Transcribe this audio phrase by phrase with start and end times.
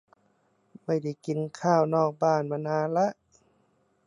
[0.85, 3.07] ไม่ได้กินข้าวนอกบ้านมานานละ